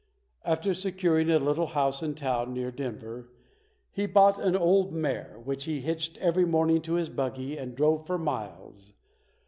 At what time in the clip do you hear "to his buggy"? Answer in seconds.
6.81-7.55